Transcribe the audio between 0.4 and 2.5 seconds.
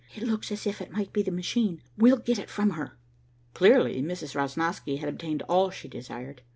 as if it might be the machine. We'll get it